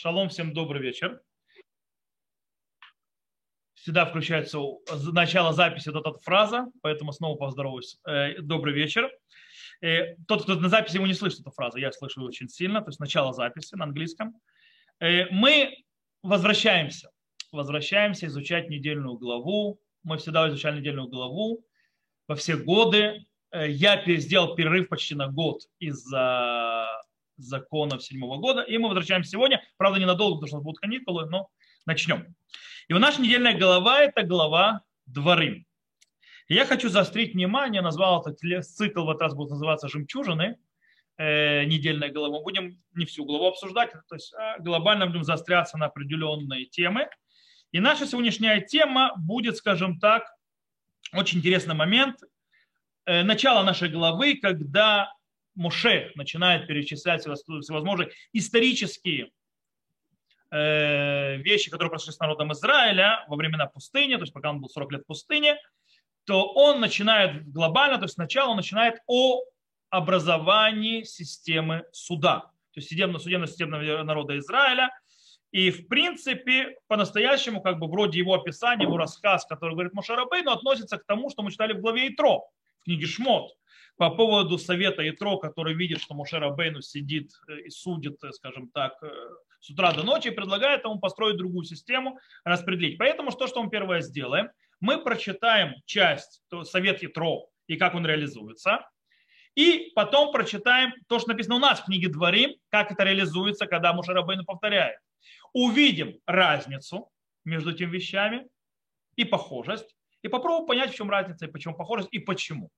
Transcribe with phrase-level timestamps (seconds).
[0.00, 1.20] Шалом, всем добрый вечер.
[3.74, 4.58] Всегда включается
[5.12, 7.98] начало записи вот эта фраза, поэтому снова поздороваюсь.
[8.06, 9.10] Э, добрый вечер.
[9.82, 12.88] Э, тот, кто на записи, его не слышит эту фразу, я слышу очень сильно, то
[12.88, 14.40] есть начало записи на английском.
[15.00, 15.76] Э, мы
[16.22, 17.10] возвращаемся,
[17.52, 19.82] возвращаемся изучать недельную главу.
[20.02, 21.62] Мы всегда изучали недельную главу
[22.26, 23.26] во все годы.
[23.52, 26.69] Я сделал перерыв почти на год из-за
[27.42, 28.62] законов седьмого года.
[28.62, 29.62] И мы возвращаемся сегодня.
[29.76, 31.48] Правда, ненадолго, потому что будут каникулы, но
[31.86, 32.34] начнем.
[32.88, 35.66] И у наша недельная глава– это глава Дворы.
[36.48, 40.56] И я хочу заострить внимание, назвал этот цикл, в этот раз будет называться «Жемчужины»,
[41.16, 42.38] э, недельная глава.
[42.38, 47.08] Мы будем не всю главу обсуждать, то есть а глобально будем заостряться на определенные темы.
[47.70, 50.24] И наша сегодняшняя тема будет, скажем так,
[51.12, 52.16] очень интересный момент.
[53.06, 55.12] Э, начало нашей главы, когда
[55.54, 59.30] Моше начинает перечислять всевозможные исторические
[60.50, 64.68] э, вещи, которые произошли с народом Израиля во времена пустыни, то есть пока он был
[64.68, 65.58] 40 лет в пустыне,
[66.24, 69.42] то он начинает глобально, то есть сначала он начинает о
[69.88, 72.40] образовании системы суда,
[72.72, 74.90] то есть судебно судебной системы народа Израиля.
[75.50, 80.52] И в принципе, по-настоящему, как бы вроде его описания, его рассказ, который говорит Мошарабей, но
[80.52, 83.50] относится к тому, что мы читали в главе Итро, в книге Шмот
[84.00, 88.70] по поводу совета Итро, который видит, что Мушера Бейну сидит э, и судит, э, скажем
[88.70, 89.10] так, э,
[89.60, 92.96] с утра до ночи, предлагает ему построить другую систему, распределить.
[92.96, 94.48] Поэтому что, что мы первое сделаем?
[94.80, 98.88] Мы прочитаем часть, то, совет Итро и как он реализуется,
[99.54, 103.92] и потом прочитаем то, что написано у нас в книге Дворим, как это реализуется, когда
[103.92, 104.98] Мушера Бейну повторяет.
[105.52, 107.10] Увидим разницу
[107.44, 108.48] между этими вещами
[109.16, 112.70] и похожесть, и попробуем понять, в чем разница, и почему похожесть, и почему.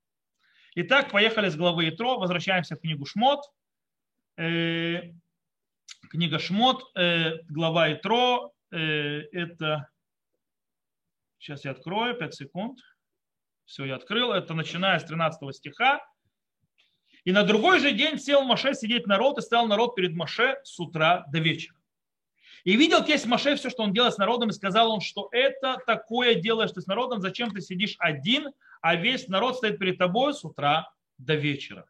[0.74, 3.40] Итак, поехали с главы Итро, возвращаемся в книгу Шмот.
[4.38, 5.02] Э,
[6.08, 8.78] книга Шмот, э, глава Итро, э,
[9.32, 9.90] это,
[11.38, 12.78] сейчас я открою, 5 секунд.
[13.66, 14.32] Все, я открыл.
[14.32, 16.00] Это начиная с 13 стиха.
[17.24, 20.80] И на другой же день сел Маше сидеть народ, и стал народ перед Маше с
[20.80, 21.76] утра до вечера.
[22.64, 25.78] И видел тесть Маше все, что он делает с народом, и сказал он, что это
[25.86, 28.50] такое делаешь ты с народом, зачем ты сидишь один,
[28.80, 31.86] а весь народ стоит перед тобой с утра до вечера.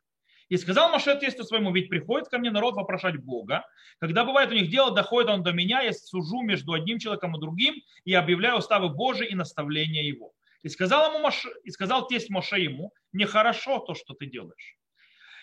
[0.48, 3.64] И сказал Маше тесту своему, ведь приходит ко мне народ вопрошать Бога.
[3.98, 7.40] Когда бывает у них дело, доходит он до меня, я сужу между одним человеком и
[7.40, 10.32] другим и объявляю уставы Божии и наставления его.
[10.62, 14.76] И сказал, ему Маше, и сказал тесть Моше ему, нехорошо то, что ты делаешь.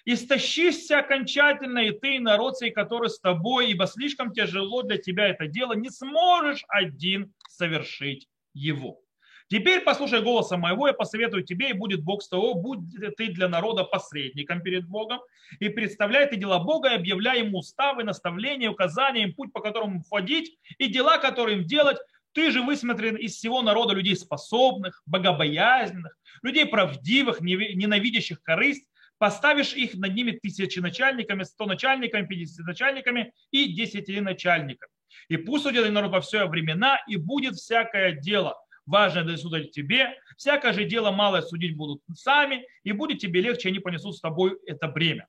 [0.06, 5.28] Истощишься окончательно и ты, и народ сей, который с тобой, ибо слишком тяжело для тебя
[5.28, 9.02] это дело, не сможешь один совершить его.
[9.50, 12.80] Теперь послушай голоса моего, я посоветую тебе, и будет Бог с тобой, будь
[13.18, 15.22] ты для народа посредником перед Богом,
[15.60, 20.04] и представляй ты дела Бога, и объявляй ему уставы, наставления, указания, им путь, по которому
[20.04, 21.98] входить, и дела, которые им делать,
[22.34, 28.86] ты же высмотрен из всего народа людей способных, богобоязненных, людей правдивых, ненавидящих корысть,
[29.20, 34.92] поставишь их над ними тысячи начальниками, сто начальниками, пятьдесят начальниками и десяти начальниками.
[35.28, 38.56] И пусть судят народ во все времена, и будет всякое дело–
[38.90, 43.70] важное да судить тебе, всякое же дело малое судить будут сами, и будет тебе легче,
[43.70, 45.28] они понесут с тобой это бремя.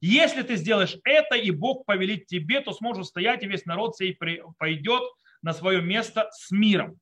[0.00, 4.16] Если ты сделаешь это, и Бог повелит тебе, то сможешь стоять, и весь народ сей
[4.58, 5.02] пойдет
[5.42, 6.98] на свое место с миром.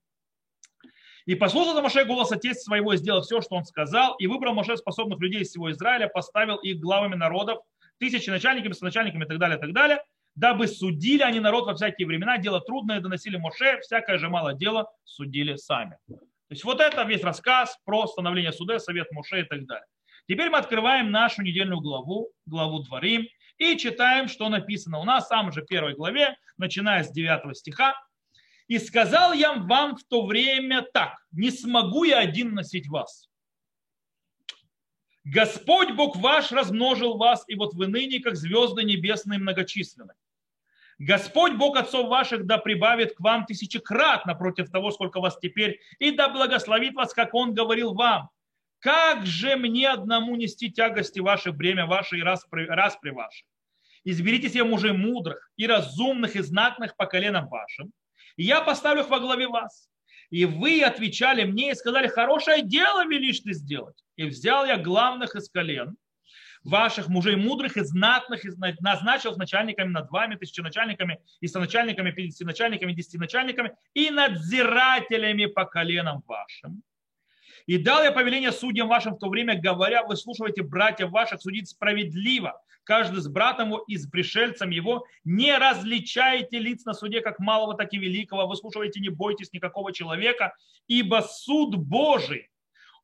[1.27, 5.21] И послушал Моше голос отец своего, сделал все, что он сказал, и выбрал Моше способных
[5.21, 7.59] людей из всего Израиля, поставил их главами народов,
[7.99, 10.03] тысячи начальниками, начальниками и так далее, и так далее,
[10.37, 14.89] дабы судили они народ во всякие времена, дело трудное доносили Моше, всякое же мало дело
[15.05, 15.99] судили сами.
[16.09, 19.87] То есть вот это весь рассказ про становление суда, совет Моше и так далее.
[20.29, 23.27] Теперь мы открываем нашу недельную главу, главу Дворим,
[23.59, 27.95] и читаем, что написано у нас в самой же первой главе, начиная с 9 стиха.
[28.69, 33.29] «И сказал я вам в то время так, не смогу я один носить вас.
[35.25, 40.15] Господь Бог ваш размножил вас, и вот вы ныне, как звезды небесные многочисленны.
[40.99, 46.11] Господь Бог отцов ваших да прибавит к вам тысячекратно против того, сколько вас теперь, и
[46.11, 48.31] да благословит вас, как Он говорил вам.
[48.79, 53.45] Как же мне одному нести тягости ваше, бремя ваше и распри, распри ваши?
[54.05, 57.93] Изберите себе мужей мудрых и разумных и знатных по коленам вашим,
[58.37, 59.89] я поставлю их во главе вас.
[60.31, 63.97] И вы отвечали мне и сказали, хорошее дело велишь ты сделать.
[64.17, 65.97] И взял я главных из колен,
[66.65, 68.51] ваших мужей мудрых и знатных и
[68.81, 76.83] назначил с начальниками над вами, тысяченачальниками и соначальниками, пятидесятиначальниками, десятиначальниками и надзирателями по коленам вашим.
[77.67, 82.63] И дал я повеление судьям вашим в то время, говоря, выслушивайте братьев ваших, судить справедливо,
[82.85, 87.77] каждый с братом его и с пришельцем его, не различаете лиц на суде, как малого,
[87.77, 90.55] так и великого, выслушивайте, не бойтесь никакого человека,
[90.87, 92.49] ибо суд Божий,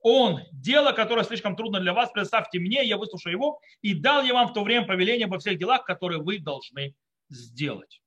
[0.00, 4.34] он, дело, которое слишком трудно для вас, представьте мне, я выслушаю его, и дал я
[4.34, 6.94] вам в то время повеление обо всех делах, которые вы должны
[7.28, 8.00] сделать.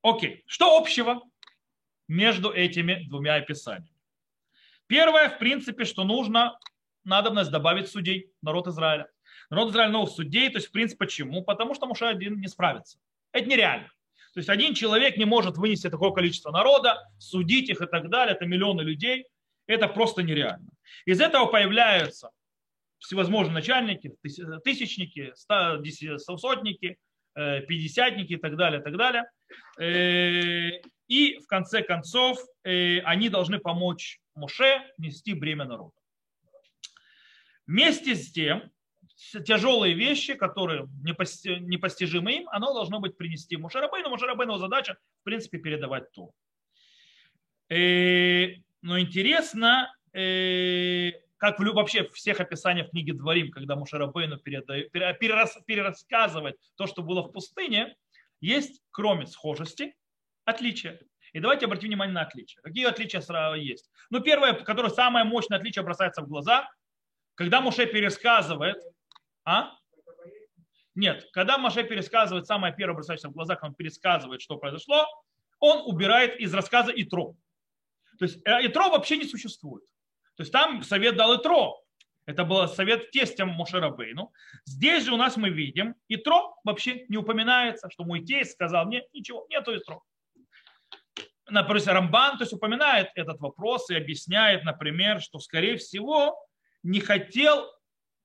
[0.00, 1.22] Окей, что общего
[2.06, 3.97] между этими двумя описаниями?
[4.88, 6.58] Первое, в принципе, что нужно,
[7.04, 9.08] надобность добавить судей, народ Израиля.
[9.50, 11.42] Народ Израиля новых судей, то есть, в принципе, почему?
[11.42, 12.98] Потому что Муше один не справится.
[13.32, 13.88] Это нереально.
[14.34, 18.34] То есть один человек не может вынести такое количество народа, судить их и так далее,
[18.34, 19.26] это миллионы людей,
[19.66, 20.68] это просто нереально.
[21.04, 22.30] Из этого появляются
[22.98, 24.14] всевозможные начальники,
[24.64, 26.98] тысячники, сотники,
[27.34, 29.24] э, пятидесятники и так далее, и так далее.
[31.08, 35.96] И в конце концов э, они должны помочь Муше нести бремя народа.
[37.66, 38.70] Вместе с тем,
[39.44, 44.10] тяжелые вещи, которые непостижимы им, оно должно быть принести Муше Рабейну.
[44.10, 46.30] Муше Рабейну задача, в принципе, передавать то.
[47.68, 56.56] Э, но интересно, э, как вообще в всех описаниях книги Дворим, когда Муше Рабейну перерассказывает
[56.76, 57.96] то, что было в пустыне,
[58.40, 59.94] есть, кроме схожести,
[60.48, 61.00] отличия.
[61.32, 62.60] И давайте обратим внимание на отличия.
[62.62, 63.90] Какие отличия сразу есть?
[64.10, 66.68] Ну, первое, которое самое мощное отличие бросается в глаза,
[67.34, 68.82] когда Муше пересказывает,
[69.44, 69.72] а?
[70.94, 75.06] Нет, когда Маше пересказывает, самое первое бросающееся в глаза, когда он пересказывает, что произошло,
[75.60, 77.36] он убирает из рассказа Итро.
[78.18, 79.84] То есть э, Итро вообще не существует.
[80.36, 81.80] То есть там совет дал Итро.
[82.26, 84.32] Это был совет тестям Мушерабейну.
[84.64, 89.04] Здесь же у нас мы видим, Итро вообще не упоминается, что мой тесть сказал мне,
[89.12, 90.02] ничего, нету Итро.
[91.50, 96.38] Например, Рамбан то есть, упоминает этот вопрос и объясняет, например, что, скорее всего,
[96.82, 97.70] не хотел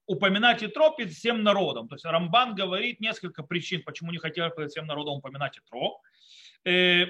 [0.06, 1.88] упоминать Итро перед всем народом.
[1.88, 6.00] То есть Рамбан говорит несколько причин, почему не хотел перед всем народом упоминать Итро.
[6.64, 7.06] Э,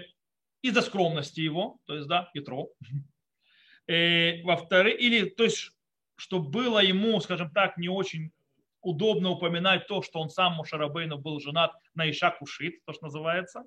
[0.63, 2.69] из-за скромности его, то есть, да, Итро.
[3.87, 5.73] Э, во-вторых, или, то есть,
[6.17, 8.31] что было ему, скажем так, не очень
[8.81, 13.65] удобно упоминать то, что он сам Мушарабейну был женат на Иша Кушит, то, что называется.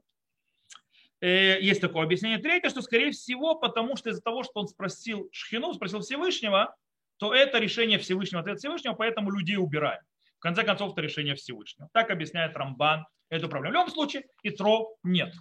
[1.19, 2.37] Э, есть такое объяснение.
[2.37, 6.75] Третье, что, скорее всего, потому что из-за того, что он спросил Шхину, спросил Всевышнего,
[7.17, 10.01] то это решение Всевышнего, ответ Всевышнего, поэтому людей убираем.
[10.37, 11.89] В конце концов, это решение Всевышнего.
[11.93, 13.71] Так объясняет Рамбан эту проблему.
[13.71, 15.33] В любом случае, Итро нет.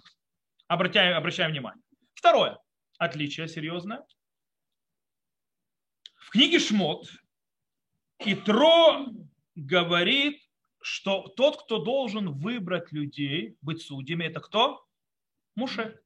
[0.67, 1.83] Обращаем, обращаем внимание.
[2.15, 2.57] Второе.
[2.97, 4.03] Отличие серьезное.
[6.15, 7.07] В книге Шмот
[8.19, 9.05] Итро
[9.55, 10.41] говорит,
[10.81, 14.86] что тот, кто должен выбрать людей, быть судьями, это кто?
[15.57, 15.99] Муше.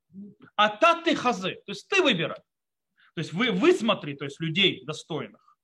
[0.56, 1.56] А та ты хазы.
[1.66, 2.40] То есть ты выбирай.
[3.16, 5.58] То есть вы, высмотри, то есть людей достойных.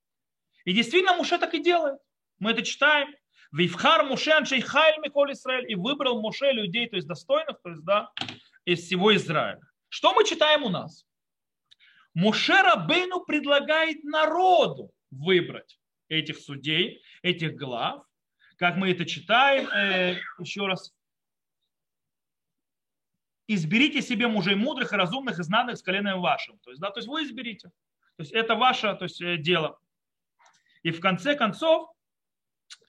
[0.66, 1.98] И действительно Муше так и делает.
[2.40, 3.16] Мы это читаем.
[3.54, 5.72] Вивхар Муше Аншей Хайль Миколь Израиль.
[5.72, 8.12] И выбрал Муше людей, то есть достойных, то есть, да,
[8.66, 9.62] из всего Израиля.
[9.88, 11.06] Что мы читаем у нас?
[12.14, 15.80] Муше Рабейну предлагает народу выбрать
[16.10, 18.04] этих судей, этих глав.
[18.58, 20.97] Как мы это читаем, э, еще раз.
[23.48, 26.60] Изберите себе мужей мудрых и разумных и знанных с коленом вашим.
[26.60, 27.70] То есть, да, то есть вы изберите.
[28.18, 29.80] То есть это ваше то есть, э, дело.
[30.84, 31.90] И в конце концов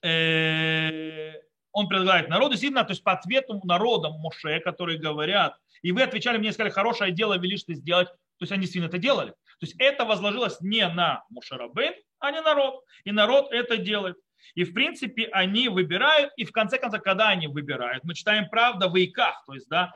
[0.02, 1.32] э,
[1.72, 6.38] он предлагает народу, действительно, то есть по ответу народам Моше, которые говорят, и вы отвечали
[6.38, 9.30] мне, сказали, хорошее дело велишь ты сделать, то есть они сильно это делали.
[9.30, 12.84] То есть это возложилось не на Мушарабейн, а не народ.
[13.04, 14.16] И народ это делает.
[14.54, 18.88] И в принципе они выбирают, и в конце концов, когда они выбирают, мы читаем правда
[18.88, 19.94] в Иках, то есть, да,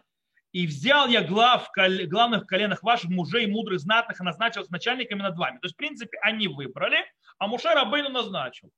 [0.52, 5.36] и взял я глав, главных коленах ваших мужей, мудрых, знатных, и назначил с начальниками над
[5.36, 5.58] вами.
[5.58, 6.98] То есть, в принципе, они выбрали,
[7.38, 8.70] а Муше Рабейну назначил.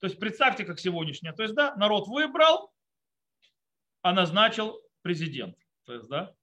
[0.00, 1.32] То есть представьте, как сегодняшнее.
[1.32, 2.70] То есть, да, народ выбрал,
[4.02, 5.56] а назначил президент.
[5.84, 6.34] То есть, да,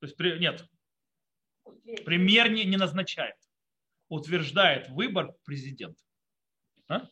[0.00, 0.64] то есть, нет,
[2.04, 3.36] премьер не, не назначает,
[4.08, 5.96] утверждает выбор президент.
[6.88, 7.08] А?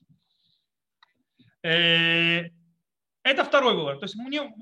[1.62, 2.50] Э,
[3.26, 3.98] это второй выбор.
[3.98, 4.54] То есть мне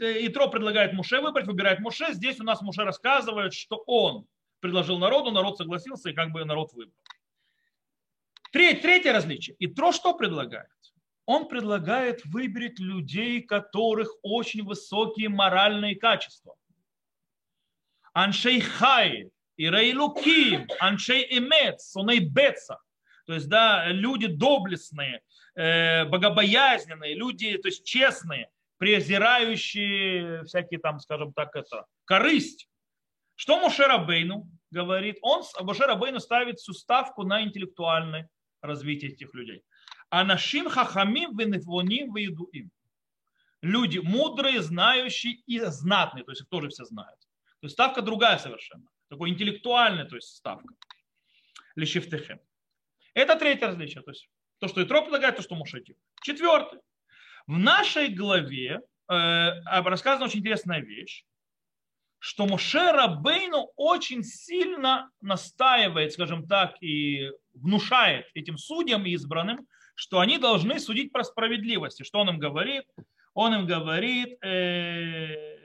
[0.00, 2.12] э, Итро предлагает Муше выбрать, выбирает Муше.
[2.12, 4.26] Здесь у нас Муше рассказывает, что он
[4.60, 6.94] предложил народу, народ согласился, и как бы народ выбрал.
[8.52, 9.56] Треть, третье различие.
[9.58, 10.68] И то, что предлагает?
[11.24, 16.54] Он предлагает выбрать людей, которых очень высокие моральные качества.
[18.12, 22.78] Аншей Хай, Ирей Луким, Аншей Эмет, Суней Беца.
[23.24, 25.22] То есть, да, люди доблестные,
[25.54, 32.68] богобоязненные, люди, то есть честные, презирающие всякие там, скажем так, это, корысть.
[33.34, 35.18] Что Мушерабейну говорит?
[35.22, 38.26] Он, Мушерабейну ставит всю ставку на интеллектуальный
[38.60, 39.62] развитие этих людей.
[40.10, 42.70] Анашим хахамим венефоним веедуим.
[43.62, 47.18] Люди мудрые, знающие и знатные, то есть их тоже все знают.
[47.60, 48.86] То есть ставка другая совершенно.
[49.08, 50.74] Такой интеллектуальная, то есть ставка.
[51.76, 52.40] Лишифтехем.
[53.14, 54.02] Это третье различие.
[54.02, 54.28] То есть
[54.62, 56.00] то, что Итро предлагает, то, что Моше делает.
[56.22, 56.78] Четвертый.
[57.48, 61.24] В нашей главе э, рассказана очень интересная вещь,
[62.20, 69.66] что Моше Рабейну очень сильно настаивает, скажем так, и внушает этим судьям избранным,
[69.96, 72.06] что они должны судить про справедливость.
[72.06, 72.84] что он им говорит?
[73.34, 75.61] Он им говорит, э,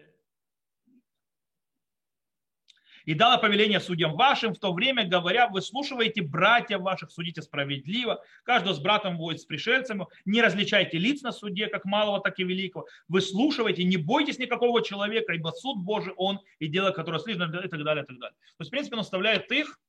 [3.08, 8.74] и дала повеление судьям вашим, в то время говоря, выслушивайте братьев ваших, судите справедливо, каждого
[8.74, 12.86] с братом будет с пришельцами, не различайте лиц на суде, как малого, так и великого,
[13.08, 17.84] выслушивайте, не бойтесь никакого человека, ибо суд Божий он, и дело, которое слышно, и так
[17.86, 18.36] далее, и так далее.
[18.58, 19.80] То есть, в принципе, он оставляет их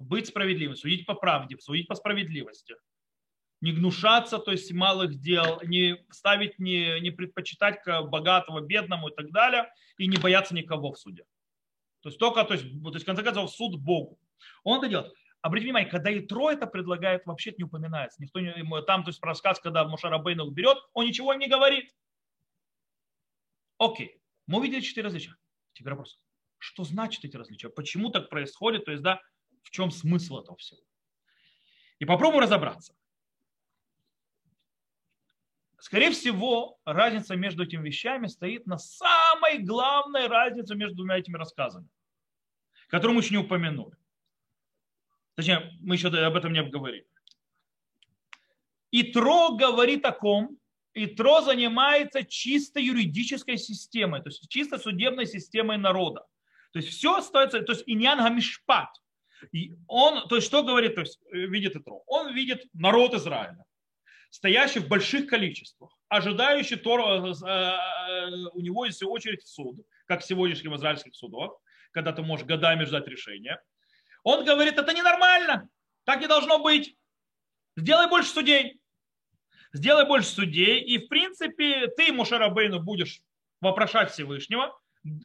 [0.00, 2.74] быть справедливым, судить по правде, судить по справедливости
[3.62, 9.30] не гнушаться, то есть малых дел, не ставить, не, не предпочитать богатого, бедному и так
[9.30, 11.24] далее, и не бояться никого в суде.
[12.06, 14.20] То есть только, то есть, то есть в конце концов, суд Богу.
[14.62, 15.12] Он это делает.
[15.40, 18.22] Обратите внимание, когда Итро это предлагает, вообще не упоминается.
[18.22, 21.92] Никто не, там, то есть рассказ, когда Мушарабейну берет, он ничего не говорит.
[23.78, 25.34] Окей, мы увидели четыре различия.
[25.72, 26.20] Теперь вопрос,
[26.58, 27.70] что значит эти различия?
[27.70, 28.84] Почему так происходит?
[28.84, 29.20] То есть, да,
[29.64, 30.82] в чем смысл этого всего?
[31.98, 32.94] И попробуем разобраться.
[35.80, 41.88] Скорее всего, разница между этими вещами стоит на самой главной разнице между двумя этими рассказами,
[42.88, 43.96] которую мы еще не упомянули.
[45.34, 47.06] Точнее, мы еще об этом не обговорили.
[48.90, 50.58] Итро говорит о ком?
[50.94, 56.26] Итро занимается чисто юридической системой, то есть чисто судебной системой народа.
[56.72, 58.88] То есть все остается, то есть иньян гамишпат.
[59.52, 62.02] И он, то есть что говорит, то есть э, видит Итро?
[62.06, 63.66] Он видит народ Израиля
[64.36, 69.76] стоящий в больших количествах, ожидающий Тора, э, э, у него есть очередь в суд,
[70.06, 71.52] как в сегодняшних израильских судах,
[71.96, 73.58] когда ты можешь годами ждать решения.
[74.22, 75.66] Он говорит, это ненормально,
[76.04, 76.94] так не должно быть.
[77.74, 78.82] Сделай больше судей.
[79.72, 83.20] Сделай больше судей, и в принципе ты, Мушарабейну, будешь
[83.62, 84.78] вопрошать Всевышнего,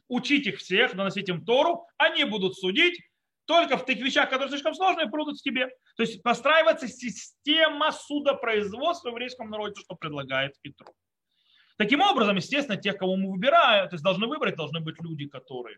[0.08, 3.02] учить их всех, наносить им Тору, они будут судить,
[3.44, 5.68] только в тех вещах, которые слишком сложные, придут к тебе.
[5.96, 10.94] То есть постраивается система судопроизводства в еврейском народе, что предлагает Петру.
[11.76, 15.76] Таким образом, естественно, тех, кого мы выбираем, то есть должны выбрать, должны быть люди, которые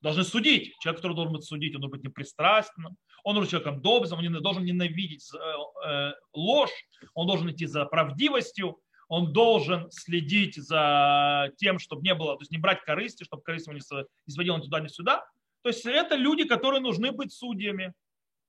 [0.00, 0.74] должны судить.
[0.80, 4.40] Человек, который должен быть судить, он должен быть непристрастным, он должен человеком добрым, он не
[4.40, 8.78] должен ненавидеть э, ложь, он должен идти за правдивостью,
[9.08, 13.66] он должен следить за тем, чтобы не было, то есть не брать корысти, чтобы корысть
[13.66, 15.26] его не сводила ни туда, ни сюда.
[15.62, 17.94] То есть это люди, которые нужны быть судьями.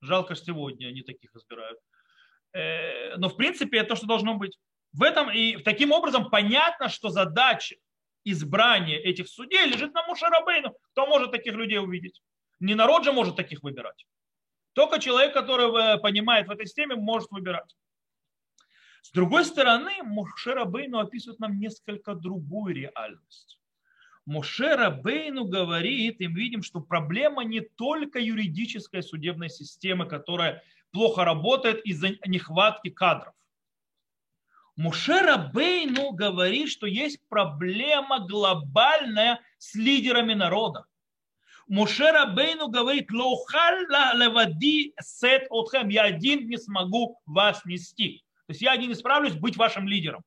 [0.01, 1.79] Жалко, что сегодня они таких избирают.
[2.53, 4.57] Э, но в принципе это то, что должно быть.
[4.91, 7.75] В этом и таким образом понятно, что задача
[8.23, 10.75] избрания этих судей лежит на Мушарабейну.
[10.91, 12.21] Кто может таких людей увидеть?
[12.59, 14.05] Не народ же может таких выбирать.
[14.73, 17.75] Только человек, который э, понимает в этой системе, может выбирать.
[19.01, 23.59] С другой стороны, Мушарабейну описывает нам несколько другую реальность.
[24.29, 30.61] Мошера Бейну говорит, и мы видим, что проблема не только юридической судебной системы, которая
[30.91, 33.33] плохо работает из-за нехватки кадров.
[34.79, 40.85] Мушера Бейну говорит, что есть проблема глобальная с лидерами народа.
[41.67, 48.23] Мушера Бейну говорит, левади сет отхем, я один не смогу вас нести.
[48.47, 50.23] То есть я один не справлюсь быть вашим лидером.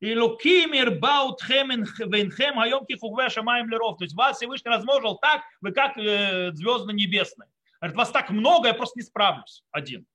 [0.00, 1.68] Илуким ирбаутхем
[2.10, 3.98] венхем хайом кихухве шамаем леров.
[3.98, 7.50] То есть вас Всевышний размножил так, вы как э, звезды небесные.
[7.82, 10.06] Говорит, вас так много, я просто не справлюсь один.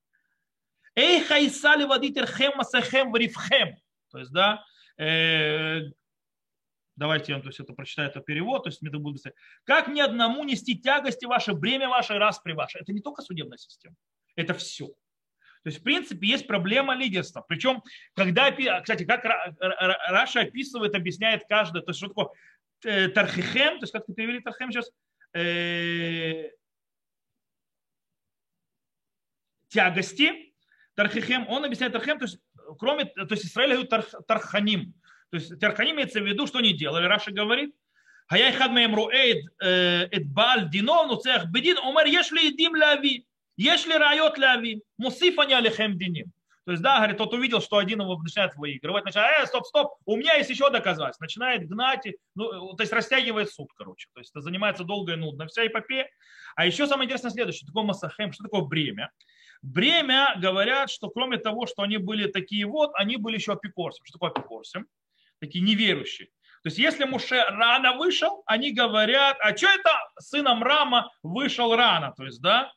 [1.00, 3.78] Эй хайсали водитель хем масахем врифхем.
[4.12, 4.66] То есть, да,
[4.98, 5.84] э,
[6.98, 9.24] давайте я то есть, это прочитаю, это перевод, то есть мне это будет
[9.64, 12.80] Как ни одному нести тягости ваше, бремя ваше, раз при ваше.
[12.80, 13.96] Это не только судебная система,
[14.36, 14.88] это все.
[14.88, 17.46] То есть, в принципе, есть проблема лидерства.
[17.48, 17.82] Причем,
[18.14, 18.52] когда,
[18.82, 22.30] кстати, как Раша описывает, объясняет каждый, то есть, что такое
[22.84, 24.92] э, тархихем, то есть, как ты перевели тархихем сейчас,
[25.34, 26.50] э,
[29.70, 30.49] тягости,
[31.00, 32.40] Тархихем, он объясняет Тархем, то есть,
[32.78, 34.94] кроме, то есть Израиль говорит тарх, Тарханим.
[35.32, 37.74] То есть Тарханим имеется в виду, что они делали, Раша говорит.
[38.28, 43.26] Хаяй хад меем руэйд эдбааль динов, но цех бедин, умер ешли идим лави,
[43.56, 46.34] ешли райот лави, мусиф они алихем диним.
[46.66, 49.94] То есть, да, говорит, тот увидел, что один его начинает выигрывать, начинает, э, стоп, стоп,
[50.06, 54.32] у меня есть еще доказательство, начинает гнать, ну, то есть растягивает суд, короче, то есть
[54.32, 56.10] это занимается долго и нудно, вся эпопея.
[56.56, 59.10] А еще самое интересное следующее, такое масахем, что такое бремя?
[59.62, 64.06] Бремя говорят, что кроме того, что они были такие вот, они были еще апикорсом.
[64.06, 64.88] Что такое апикорсом?
[65.40, 66.28] Такие неверующие.
[66.64, 72.14] То есть если Муше рано вышел, они говорят, а что это сыном Рама вышел рано?
[72.18, 72.72] То есть, да,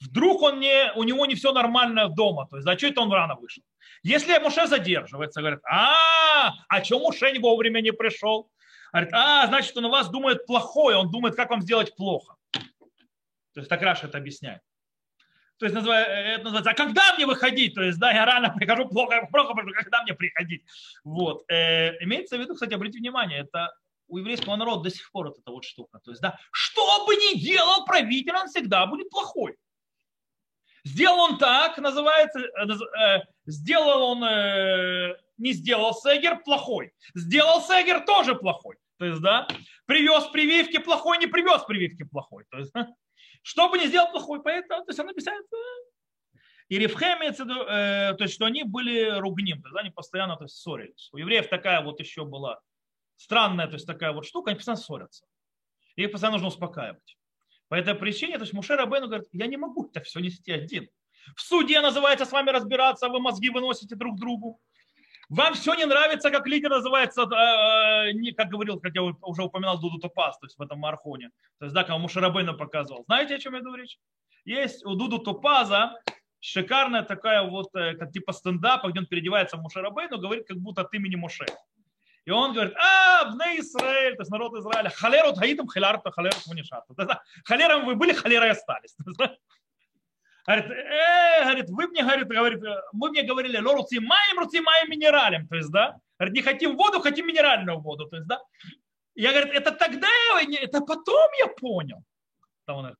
[0.00, 2.46] вдруг он не, у него не все нормально дома.
[2.48, 3.62] То есть, а что это он рано вышел?
[4.02, 8.50] Если Муше задерживается, говорят, а, а что Муше не вовремя не пришел?
[8.92, 12.36] Говорит, а, значит, он у вас думает плохое, он думает, как вам сделать плохо.
[12.52, 14.60] То есть так Раша это объясняет.
[15.58, 17.74] То есть это называется, а когда мне выходить?
[17.74, 20.64] То есть, да, я рано прихожу, плохо, плохо прихожу, когда мне приходить?
[21.04, 21.44] Вот.
[21.48, 23.72] Э, имеется в виду, кстати, обратите внимание, это
[24.08, 26.00] у еврейского народа до сих пор вот эта вот штука.
[26.04, 29.56] То есть, да, что бы ни делал правитель, он всегда будет плохой.
[30.84, 36.92] Сделал он так, называется, э, сделал он, э, не сделал Сегер, плохой.
[37.14, 38.76] Сделал Сегер, тоже плохой.
[38.98, 39.48] То есть, да,
[39.86, 42.44] привез прививки плохой, не привез прививки плохой.
[42.50, 42.72] То есть,
[43.44, 45.44] что бы ни сделал плохой, поэтому, то есть он объясняет,
[46.68, 50.44] и Ревхе имеется э, то есть, что они были ругним, то есть они постоянно то
[50.44, 51.10] есть, ссорились.
[51.12, 52.58] У евреев такая вот еще была
[53.16, 55.26] странная, то есть такая вот штука, они постоянно ссорятся.
[55.96, 57.18] И их постоянно нужно успокаивать.
[57.68, 60.88] По этой причине, то есть Мушер Абену говорит, я не могу это все нести один.
[61.36, 64.58] В суде называется с вами разбираться, вы мозги выносите друг другу.
[65.28, 69.78] Вам все не нравится, как лидер называется, э, не, как говорил, как я уже упоминал,
[69.78, 71.30] Дуду Топас, то есть в этом Мархоне.
[71.58, 73.04] То есть, да, кому Шарабейна показывал.
[73.06, 73.98] Знаете, о чем я говорю речь?
[74.44, 75.94] Есть у Дуду Топаза
[76.40, 80.82] шикарная такая вот, э, как типа стендапа, где он переодевается в Мушарабейну, говорит, как будто
[80.82, 81.46] от имени Муше.
[82.26, 86.94] И он говорит, а, Бне Израиль, то есть народ Израиля, халеру таитам, халярта, халеру хунишата.
[87.44, 88.96] Халером вы были, халерой остались.
[90.46, 95.48] Говорит, э, говорит, вы мне, говорит, говорит, мы мне говорили, ло руцимаем, руцимаем минералем.
[95.48, 98.06] То есть, да, говорит, не хотим воду, хотим минеральную воду.
[98.06, 98.42] То есть, да.
[99.14, 100.08] Я, говорит, это тогда,
[100.40, 102.04] это потом я понял.
[102.66, 102.96] Там он,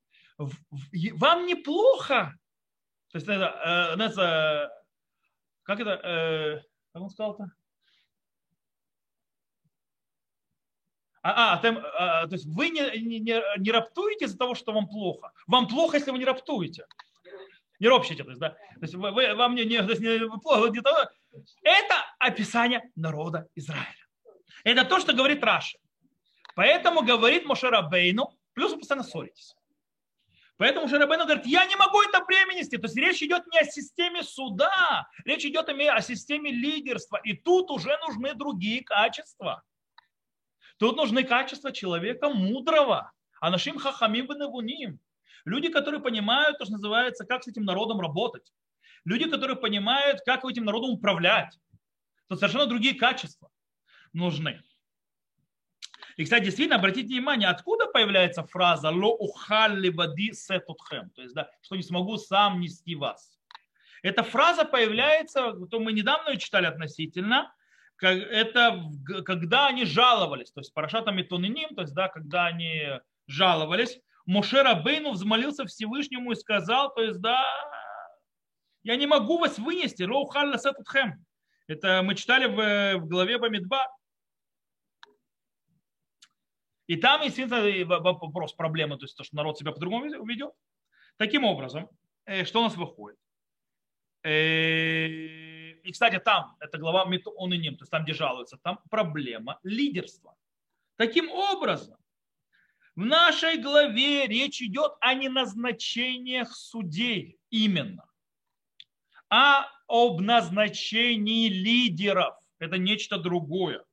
[1.18, 2.34] вам неплохо.
[3.12, 4.70] То есть, это, э, это
[5.64, 7.50] как это, э, как он сказал-то?
[11.22, 14.86] А, а, там, а, то есть вы не, не, не раптуете из-за того, что вам
[14.86, 15.33] плохо.
[15.46, 16.87] Вам плохо, если вы не раптуете
[17.85, 20.81] не ропщите, то есть, да, то есть вы, вы, вам не, не, не, плохо, не
[20.81, 21.07] того.
[21.62, 24.07] Это описание народа Израиля.
[24.64, 25.79] Это то, что говорит Раша.
[26.55, 29.55] Поэтому говорит Мошера Бейну, плюс вы постоянно ссоритесь.
[30.57, 32.79] Поэтому Шарабейну говорит, я не могу это бремя нести.
[32.79, 37.20] То есть речь идет не о системе суда, речь идет о системе лидерства.
[37.25, 39.62] И тут уже нужны другие качества.
[40.79, 43.12] Тут нужны качества человека мудрого.
[43.40, 44.38] А нашим хахамим и
[45.44, 48.52] Люди, которые понимают, то, что называется, как с этим народом работать.
[49.04, 51.59] Люди, которые понимают, как этим народом управлять.
[52.28, 53.50] То совершенно другие качества
[54.12, 54.62] нужны.
[56.16, 61.50] И, кстати, действительно, обратите внимание, откуда появляется фраза «ло ухалли води сетутхем», то есть, да,
[61.61, 63.37] что не смогу сам нести вас.
[64.02, 67.52] Эта фраза появляется, то мы недавно ее читали относительно,
[68.00, 68.83] это
[69.24, 75.12] когда они жаловались, то есть парашатами тониним, то есть, да, когда они жаловались, Мошера Бейну
[75.12, 77.44] взмолился Всевышнему и сказал, то есть, да,
[78.82, 81.24] я не могу вас вынести, роухалла сатутхем.
[81.66, 83.87] Это мы читали в, в главе Бамидба.
[86.87, 90.52] И там, естественно, вопрос, проблемы, то есть то, что народ себя по-другому ведет.
[91.16, 91.88] Таким образом,
[92.26, 93.18] э, что у нас выходит?
[94.22, 97.04] Э, и, кстати, там, это глава
[97.37, 100.37] он и ним, то есть там, где жалуются, там проблема лидерства.
[100.96, 101.98] Таким образом,
[102.96, 108.04] в нашей главе речь идет о неназначениях судей именно,
[109.28, 112.35] а об назначении лидеров.
[112.59, 113.85] Это нечто другое.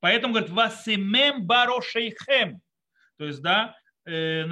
[0.00, 2.60] Поэтому говорит, васимем барошейхем.
[3.16, 4.44] То есть, да, э,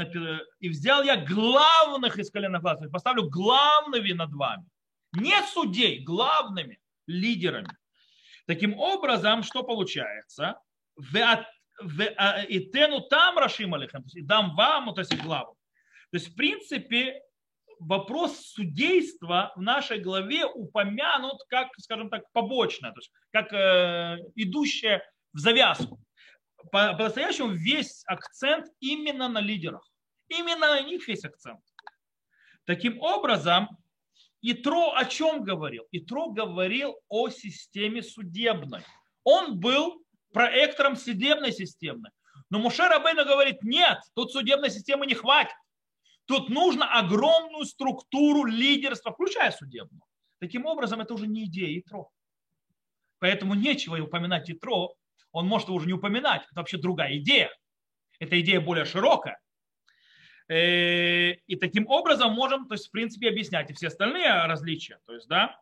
[0.60, 4.64] и взял я главных из колена глаз, поставлю главными над вами.
[5.12, 7.76] Не судей, главными лидерами.
[8.46, 10.58] Таким образом, что получается?
[12.16, 15.56] А, и тену там рашим алихем, то есть и дам вам, то есть главу.
[16.10, 17.22] То есть, в принципе,
[17.78, 25.02] вопрос судейства в нашей главе упомянут как, скажем так, побочное, то есть как э, идущее
[25.32, 25.98] в завязку.
[26.70, 29.88] По-настоящему весь акцент именно на лидерах.
[30.28, 31.60] Именно на них весь акцент.
[32.64, 33.68] Таким образом,
[34.42, 35.84] Итро о чем говорил?
[35.92, 38.82] Итро говорил о системе судебной.
[39.24, 40.01] Он был
[40.32, 42.10] проектором судебной системы.
[42.50, 45.54] Но Муше Рабейна говорит, нет, тут судебной системы не хватит.
[46.26, 50.02] Тут нужно огромную структуру лидерства, включая судебную.
[50.38, 52.10] Таким образом, это уже не идея Итро.
[53.18, 54.94] Поэтому нечего упоминать Итро.
[55.30, 56.42] Он может его уже не упоминать.
[56.50, 57.50] Это вообще другая идея.
[58.18, 59.38] Эта идея более широкая.
[60.48, 64.98] Э, и таким образом можем, то есть, в принципе, объяснять и все остальные различия.
[65.06, 65.58] То есть, да,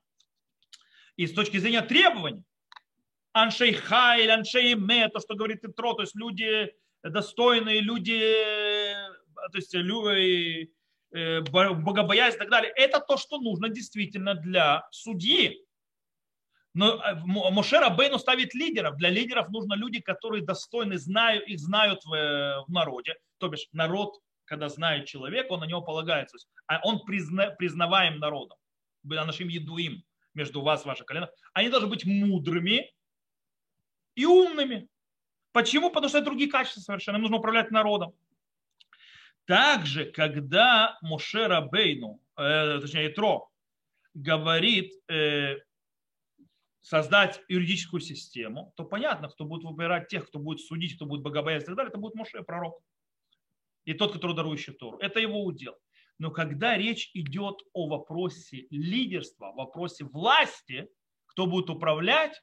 [1.17, 2.45] и с точки зрения требований,
[3.33, 8.21] аншей хайль, аншей ме, то, что говорит Итро, то есть люди достойные, люди,
[9.35, 10.73] то есть люди,
[11.13, 15.65] э, богобоязнь и так далее, это то, что нужно действительно для судьи.
[16.75, 18.97] Но э, Мошера Бейну ставит лидеров.
[18.97, 23.15] Для лидеров нужно люди, которые достойны, знают, их знают в, народе.
[23.39, 26.37] То бишь народ когда знает человек, он на него полагается.
[26.67, 28.59] А он призна, признаваем народом,
[29.05, 30.03] нашим едуим
[30.35, 31.31] между вас, ваших коленах.
[31.53, 32.93] Они должны быть мудрыми
[34.21, 34.89] и умными.
[35.53, 35.91] Почему?
[35.91, 37.17] Потому что это другие качества совершенно.
[37.17, 38.15] Им нужно управлять народом.
[39.47, 43.51] Также, когда Мошера Бейну, э, точнее Итро,
[44.15, 45.57] говорит э,
[46.81, 51.65] создать юридическую систему, то понятно, кто будет выбирать тех, кто будет судить, кто будет богобоязнь
[51.65, 52.81] и так далее, это будет Моше, пророк
[53.85, 54.99] и тот, который дарующий Тору.
[54.99, 55.75] Это его удел.
[56.19, 60.89] Но когда речь идет о вопросе лидерства, вопросе власти,
[61.27, 62.41] кто будет управлять,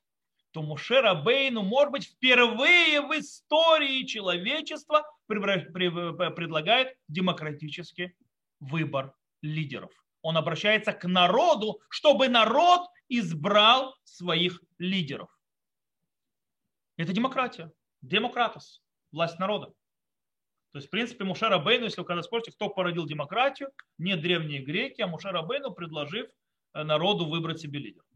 [0.58, 8.16] то Мушера Бейну, может быть, впервые в истории человечества предлагает демократический
[8.60, 9.92] выбор лидеров.
[10.24, 15.30] Он обращается к народу, чтобы народ избрал своих лидеров.
[16.98, 17.72] Это демократия.
[18.02, 18.82] Демократос.
[19.12, 19.68] Власть народа.
[20.72, 24.64] То есть, в принципе, Мушара Бейну, если вы когда спросите, кто породил демократию, не древние
[24.64, 26.26] греки, а Мушара Бейну, предложив
[26.74, 28.07] э, народу выбрать себе лидера.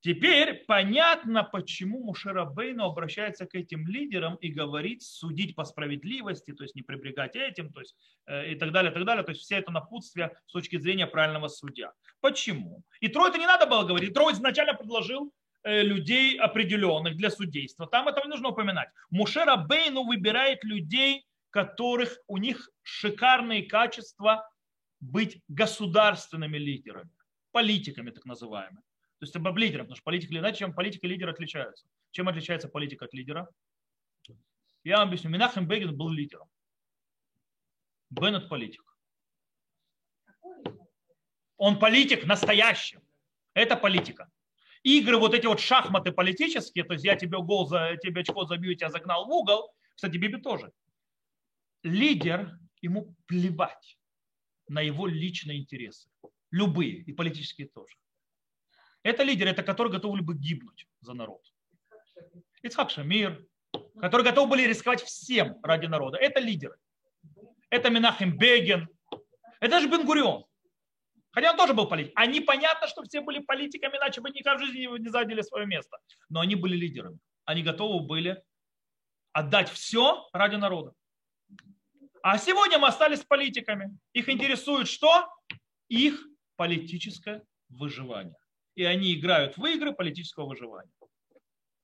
[0.00, 6.62] Теперь понятно, почему Мушера Бейну обращается к этим лидерам и говорит судить по справедливости, то
[6.62, 9.24] есть не прибегать этим, то есть э, и так далее, и так далее.
[9.24, 11.92] То есть все это напутствие с точки зрения правильного судья.
[12.20, 12.82] Почему?
[13.00, 14.14] И Трой это не надо было говорить.
[14.14, 15.32] Трой изначально предложил
[15.64, 17.86] Э, людей определенных для судейства.
[17.86, 18.88] Там этого не нужно упоминать.
[19.10, 24.48] Мушера Бейну выбирает людей, которых у них шикарные качества
[25.00, 27.10] быть государственными лидерами,
[27.50, 28.82] политиками так называемыми.
[29.18, 31.86] То есть об лидерах, потому что политика, иначе чем политика и лидер отличаются.
[32.12, 33.48] Чем отличается политика от лидера?
[34.84, 35.30] Я вам объясню.
[35.30, 36.48] Минахем Бегин был лидером.
[38.10, 38.84] Беннет политик.
[41.56, 42.98] Он политик настоящий.
[43.54, 44.30] Это политика
[44.82, 48.74] игры, вот эти вот шахматы политические, то есть я тебе гол, за, тебе очко забью,
[48.74, 50.72] тебя загнал в угол, кстати, Биби тоже.
[51.82, 53.98] Лидер, ему плевать
[54.68, 56.08] на его личные интересы.
[56.50, 57.94] Любые, и политические тоже.
[59.08, 61.40] Это лидер, это который готов бы гибнуть за народ.
[62.62, 63.42] Ицхак Шамир,
[63.98, 66.18] которые готовы были рисковать всем ради народа.
[66.18, 66.76] Это лидеры.
[67.70, 68.86] Это Минахим Беген.
[69.60, 70.44] Это же Бенгурион.
[71.30, 72.12] Хотя он тоже был политик.
[72.16, 75.96] А непонятно, что все были политиками, иначе бы никогда в жизни не заняли свое место.
[76.28, 77.18] Но они были лидерами.
[77.46, 78.42] Они готовы были
[79.32, 80.92] отдать все ради народа.
[82.22, 83.96] А сегодня мы остались политиками.
[84.12, 85.32] Их интересует что?
[85.88, 86.22] Их
[86.56, 88.36] политическое выживание.
[88.78, 90.92] И они играют в игры политического выживания.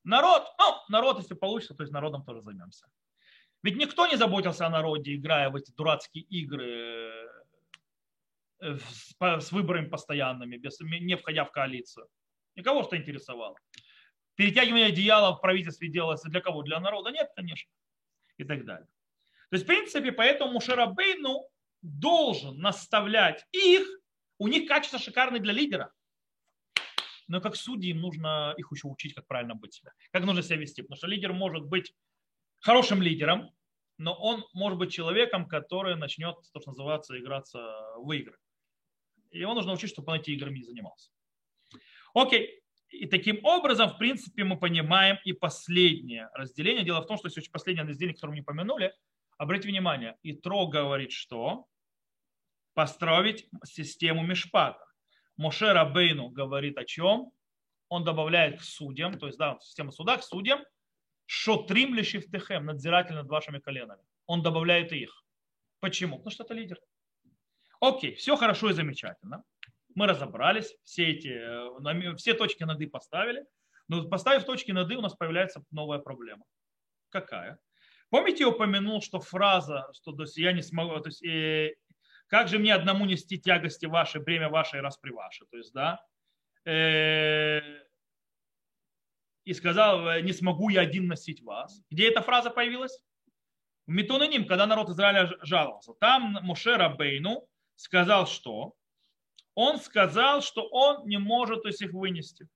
[0.03, 2.87] Народ, ну, народ, если получится, то есть народом тоже займемся.
[3.63, 7.15] Ведь никто не заботился о народе, играя в эти дурацкие игры
[8.65, 8.77] Э,
[9.39, 12.07] с выборами постоянными, без, не входя в коалицию.
[12.55, 13.55] Никого что интересовало.
[14.35, 16.63] Перетягивание одеяла в правительстве делалось для кого?
[16.63, 17.11] Для народа?
[17.11, 17.69] Нет, конечно.
[18.37, 18.87] И так далее.
[19.49, 21.47] То есть, в принципе, поэтому Мушарабейну
[21.81, 23.87] должен наставлять их,
[24.39, 25.91] у них качество шикарное для лидера.
[27.27, 30.57] Но как судьи им нужно их еще учить, как правильно быть себя, как нужно себя
[30.57, 30.81] вести.
[30.81, 31.93] Потому что лидер может быть
[32.61, 33.51] хорошим лидером,
[33.97, 37.59] но он может быть человеком, который начнет, то, что называется, играться
[37.97, 38.37] в игры.
[39.31, 41.11] И его нужно учить, чтобы он эти играми не занимался.
[42.13, 42.61] Окей.
[42.89, 46.85] И таким образом, в принципе, мы понимаем и последнее разделение.
[46.85, 48.93] Дело в том, что если последнее разделение, которое мы не помянули,
[49.37, 51.65] обратите внимание, Итро говорит, что
[52.73, 54.85] построить систему Мишпата.
[55.37, 57.31] Моше Рабейну говорит о чем?
[57.89, 60.61] Он добавляет к судьям, то есть да, система суда к судьям,
[61.25, 64.03] шотрим лишифтехем, надзиратель над вашими коленами.
[64.25, 65.23] Он добавляет их.
[65.79, 66.17] Почему?
[66.17, 66.79] Потому что это лидер.
[67.79, 69.43] Окей, все хорошо и замечательно.
[69.93, 73.45] Мы разобрались, все, эти, э, все точки над «и» поставили.
[73.87, 76.45] Но поставив точки над «и», у нас появляется новая проблема.
[77.09, 77.59] Какая?
[78.09, 81.75] Помните, я упомянул, что фраза, что то есть, я не смогу, то есть, э,
[82.27, 85.45] как же мне одному нести тягости ваши, бремя ваше и распри ваше.
[85.45, 86.03] То есть, да,
[86.65, 87.61] э,
[89.45, 91.81] и сказал, э, не смогу я один носить вас.
[91.89, 92.99] Где эта фраза появилась?
[93.87, 95.93] В Метононим, когда народ Израиля жаловался.
[95.99, 98.73] Там Муше Рабейну сказал что?
[99.53, 102.47] Он сказал, что он не может то есть, их вынести.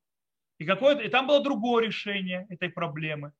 [0.57, 3.31] И, какое и там было другое решение этой проблемы,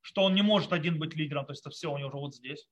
[0.00, 2.34] что он не может один быть лидером, то есть это все у него уже вот
[2.34, 2.66] здесь.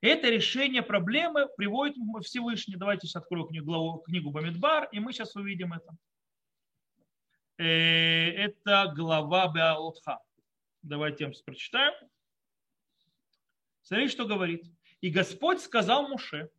[0.00, 2.76] Это решение проблемы приводит Всевышний.
[2.76, 5.96] Давайте сейчас открою книгу, книгу Бамидбар, и мы сейчас увидим это.
[7.56, 10.20] Э, это глава Беалотха.
[10.82, 11.92] Давайте я вам прочитаю.
[13.82, 14.64] Смотрите, что говорит.
[15.00, 16.50] И Господь сказал Муше,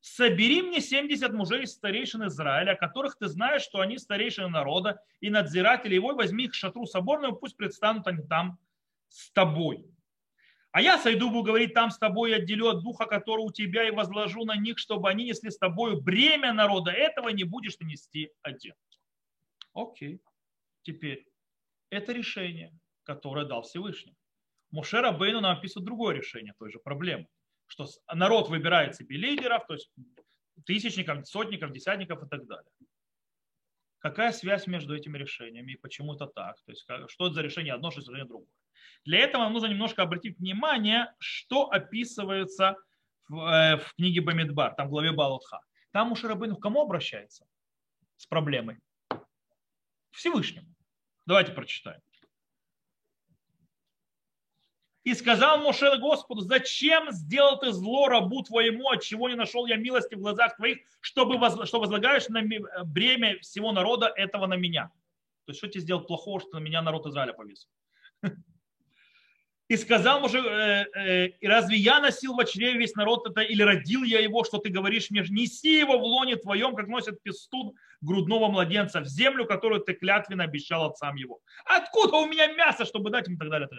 [0.00, 5.30] собери мне 70 мужей из старейшин Израиля, которых ты знаешь, что они старейшины народа, и
[5.30, 8.58] надзиратели его, возьми их шатру соборную, пусть предстанут они там
[9.08, 9.86] с тобой.
[10.72, 13.86] А я сойду, буду говорить там с тобой, и отделю от духа, который у тебя,
[13.86, 16.90] и возложу на них, чтобы они несли с тобой бремя народа.
[16.90, 18.74] Этого не будешь ты нести один.
[19.74, 20.20] Окей.
[20.82, 21.28] Теперь,
[21.90, 22.72] это решение,
[23.04, 24.16] которое дал Всевышний.
[24.70, 27.28] Мушера Бейну нам описывает другое решение той же проблемы
[27.72, 29.90] что народ выбирает себе лидеров, то есть
[30.66, 32.70] тысячников, сотников, десятников и так далее.
[33.98, 36.56] Какая связь между этими решениями и почему это так?
[36.64, 38.48] То есть что это за решение одно, что это за решение другое?
[39.04, 42.76] Для этого нам нужно немножко обратить внимание, что описывается
[43.28, 45.60] в, э, в книге Бамидбар, там в главе Балутха.
[45.92, 47.46] Там у Шарабейну к кому обращается
[48.16, 48.78] с проблемой?
[50.10, 50.68] Всевышнему.
[51.26, 52.00] Давайте прочитаем.
[55.04, 59.76] И сказал Моше Господу, зачем сделал ты зло рабу твоему, от чего не нашел я
[59.76, 61.34] милости в глазах твоих, чтобы,
[61.66, 62.42] что возлагаешь на
[62.84, 64.92] бремя всего народа этого на меня.
[65.44, 67.68] То есть, что тебе сделал плохого, что на меня народ Израиля повесил?
[69.72, 73.62] И сказал Моше, э, э, и разве я носил в чреве весь народ это, или
[73.62, 77.72] родил я его, что ты говоришь мне, неси его в лоне твоем, как носит пестун
[78.02, 81.40] грудного младенца, в землю, которую ты клятвенно обещал отцам его.
[81.64, 83.66] Откуда у меня мясо, чтобы дать им и так далее.
[83.66, 83.76] То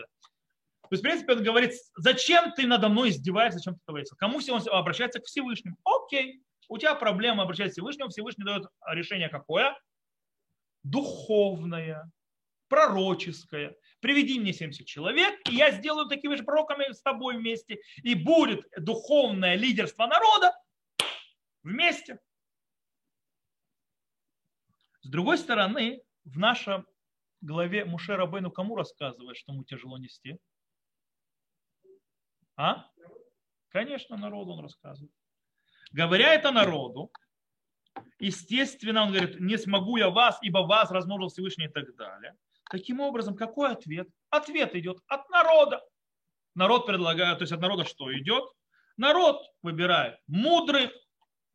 [0.90, 4.16] есть, в принципе, он говорит, зачем ты надо мной издеваешься, зачем ты творится?
[4.16, 5.78] Кому он обращается к Всевышнему?
[5.84, 9.78] Окей, у тебя проблема обращаться к Всевышнему, Всевышний дает решение какое?
[10.82, 12.10] Духовное,
[12.68, 13.76] пророческое.
[14.04, 17.80] Приведи мне 70 человек, и я сделаю такими же пророками с тобой вместе.
[18.04, 20.54] И будет духовное лидерство народа
[21.64, 22.20] вместе.
[25.04, 26.86] С другой стороны, в нашем
[27.40, 30.38] главе Муше Рабейну кому рассказывает, что ему тяжело нести?
[32.58, 32.86] А?
[33.70, 35.14] Конечно, народу он рассказывает.
[35.94, 37.10] Говоря это народу,
[38.20, 42.36] естественно, он говорит, не смогу я вас, ибо вас размножил Всевышний и так далее.
[42.74, 44.08] Таким образом, какой ответ?
[44.32, 45.80] Ответ идет от народа.
[46.56, 48.46] Народ предлагает, то есть от народа что идет?
[48.98, 50.90] Народ выбирает мудрых,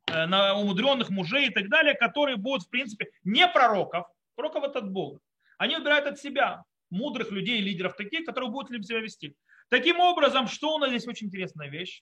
[0.07, 4.93] э, умудренных мужей и так далее, которые будут, в принципе, не пророков, пророков это от
[4.93, 5.19] Бога.
[5.57, 9.35] Они выбирают от себя мудрых людей, лидеров таких, которые будут себя вести.
[9.67, 12.01] Таким образом, что у нас здесь очень интересная вещь?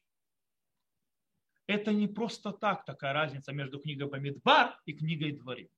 [1.65, 5.69] Это не просто так такая разница между книгой Бамидбар и книгой Дворим.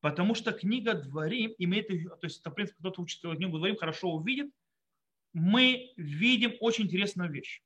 [0.00, 4.52] Потому что книга Дворим имеет, то есть, в принципе, кто-то учит книгу Дворим, хорошо увидит,
[5.32, 7.62] мы видим очень интересную вещь.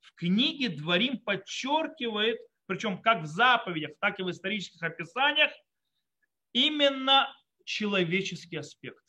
[0.00, 5.52] В книге Дворим подчеркивает, причем как в заповедях, так и в исторических описаниях,
[6.52, 9.02] именно человеческий аспект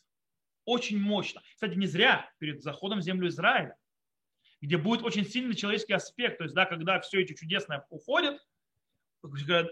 [0.64, 1.42] очень мощно.
[1.54, 3.76] Кстати, не зря перед заходом в землю Израиля,
[4.60, 8.40] где будет очень сильный человеческий аспект, то есть, да, когда все эти чудесные уходят.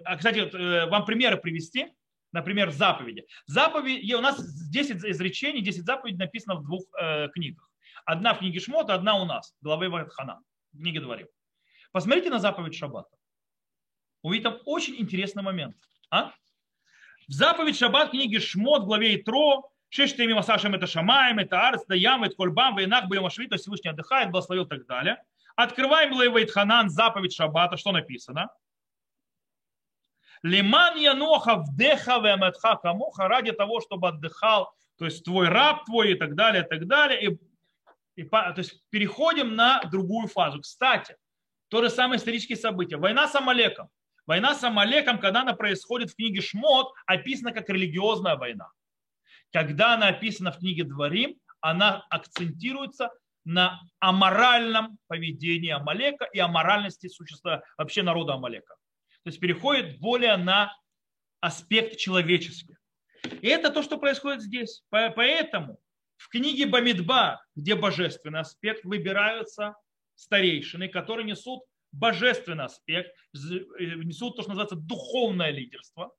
[0.04, 1.94] А, кстати, э, вам примеры привести,
[2.32, 3.26] например, заповеди.
[3.46, 7.70] Заповеди, у нас 10 изречений, 10 заповедей написано в двух э, книгах.
[8.04, 10.40] Одна в книге Шмота, одна у нас, главы Ватхана,
[10.72, 11.28] книге Дворим.
[11.92, 13.16] Посмотрите на заповедь Шаббата.
[14.22, 15.76] Увидите там очень интересный момент.
[16.10, 16.32] А?
[17.28, 21.94] В заповедь Шаббат книги Шмот, главе Итро, Шесть теми масашем это шамаем, это арц, это
[21.94, 25.22] ям, это кольбам, вейнах, бьем ашвит, то есть Всевышний отдыхает, благословил и так далее.
[25.54, 28.48] Открываем Лейвейт Ханан, заповедь Шаббата, что написано?
[30.42, 36.14] Лиман яноха вдеха веметха камуха, ради того, чтобы отдыхал, то есть твой раб твой и
[36.14, 37.22] так далее, и так далее.
[38.16, 40.60] И, и, то есть переходим на другую фазу.
[40.60, 41.16] Кстати,
[41.68, 42.96] то же самое исторические события.
[42.96, 43.88] Война с Амалеком.
[44.26, 48.68] Война с Амалеком, когда она происходит в книге Шмот, описана как религиозная война.
[49.52, 53.10] Когда она описана в книге Дворим, она акцентируется
[53.44, 58.74] на аморальном поведении Амалека и аморальности существа вообще народа Амалека.
[59.24, 60.76] То есть переходит более на
[61.40, 62.76] аспект человеческий.
[63.40, 64.84] И это то, что происходит здесь.
[64.90, 65.78] Поэтому
[66.16, 69.74] в книге Бамидба, где божественный аспект, выбираются
[70.14, 76.12] старейшины, которые несут божественный аспект, несут то, что называется духовное лидерство.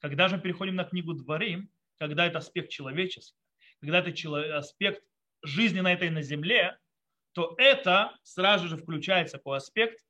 [0.00, 3.38] Когда же мы переходим на книгу Дворим, когда это аспект человеческий,
[3.80, 5.02] когда это аспект
[5.42, 6.78] жизни на этой на земле,
[7.32, 10.04] то это сразу же включается по аспект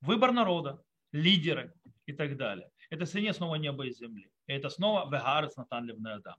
[0.00, 0.82] выбор народа,
[1.12, 1.72] лидеры
[2.06, 2.70] и так далее.
[2.90, 4.30] Это соединение снова неба и земли.
[4.46, 6.36] И это снова вегарец натан адам.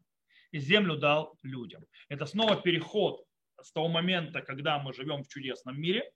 [0.52, 1.86] И землю дал людям.
[2.10, 3.24] Это снова переход
[3.62, 6.12] с того момента, когда мы живем в чудесном мире,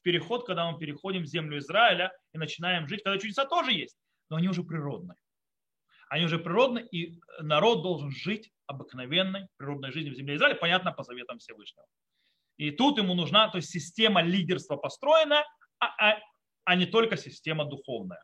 [0.00, 3.96] в переход, когда мы переходим в землю Израиля и начинаем жить, когда чудеса тоже есть,
[4.28, 5.16] но они уже природные.
[6.08, 11.02] Они уже природные, и народ должен жить обыкновенной природной жизнью в земле Израиля, понятно, по
[11.02, 11.86] заветам Всевышнего.
[12.56, 15.44] И тут ему нужна то есть система лидерства построена,
[15.78, 16.18] а, а,
[16.70, 18.22] а не только система духовная.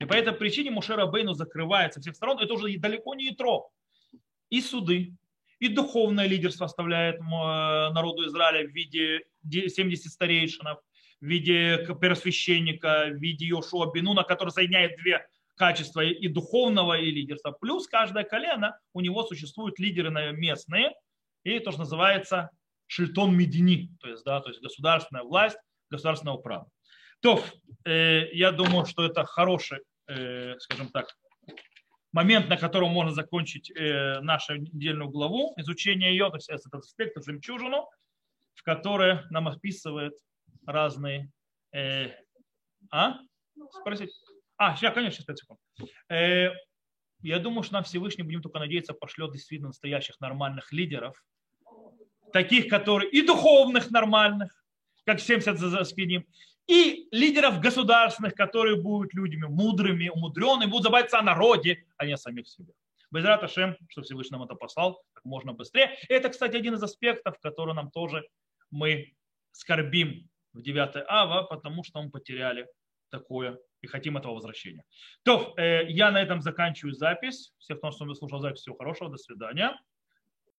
[0.00, 2.38] И по этой причине Мушера Бейну закрывается со всех сторон.
[2.38, 3.70] Это уже далеко не ятро.
[4.50, 5.14] И суды,
[5.60, 10.78] и духовное лидерство оставляет народу Израиля в виде 70 старейшинов,
[11.22, 17.52] в виде первосвященника, в виде Йошуа Бенуна, который соединяет две качества и духовного, и лидерства.
[17.52, 20.92] Плюс каждое колено, у него существуют лидеры местные,
[21.44, 22.50] и то, что называется
[22.88, 25.56] шильтон медини, то есть, да, то есть государственная власть,
[25.88, 26.68] государственного права.
[27.20, 27.42] То,
[27.84, 31.16] э, я думаю, что это хороший, э, скажем так,
[32.12, 37.22] момент, на котором можно закончить э, нашу недельную главу, изучение ее, то есть этот аспект,
[37.24, 37.88] жемчужину,
[38.54, 40.14] в которой нам описывает
[40.66, 41.30] разные...
[41.72, 42.10] Э,
[42.90, 43.18] а?
[43.80, 44.10] Спросить?
[44.56, 45.60] А, сейчас, конечно, 5 секунд.
[46.08, 46.50] Э,
[47.20, 51.22] я думаю, что нам Всевышний, будем только надеяться, пошлет действительно настоящих нормальных лидеров,
[52.32, 54.52] таких, которые и духовных нормальных,
[55.04, 56.24] как 70 за спиним,
[56.66, 62.16] и лидеров государственных, которые будут людьми мудрыми, умудренными, будут заботиться о народе, а не о
[62.16, 62.72] самих себе.
[63.10, 65.96] Безрат Ашем, что Всевышний нам это послал как можно быстрее.
[66.08, 68.26] Это, кстати, один из аспектов, который нам тоже
[68.70, 69.14] мы
[69.52, 72.66] скорбим в 9 ава, потому что мы потеряли
[73.10, 74.84] такое и хотим этого возвращения.
[75.22, 77.52] То, э, я на этом заканчиваю запись.
[77.58, 79.78] Всех, кто слушал запись, всего хорошего, до свидания.